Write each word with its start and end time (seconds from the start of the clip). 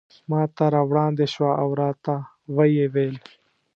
ماته 0.29 0.65
را 0.73 0.81
وړاندې 0.89 1.25
شوه 1.33 1.51
او 1.61 1.69
راته 1.81 2.15
ویې 2.55 2.85
ویل. 2.93 3.15